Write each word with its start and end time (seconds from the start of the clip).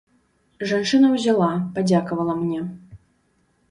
Жанчына 0.71 1.11
ўзяла, 1.17 1.51
падзякавала 1.79 2.39
мне. 2.43 2.61